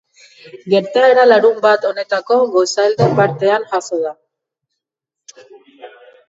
[0.73, 4.15] Gertaera larunbat honetako goizalde partean jazo da.